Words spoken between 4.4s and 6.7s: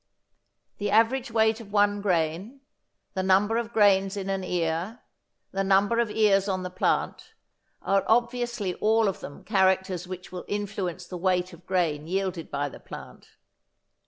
ear, the number of ears on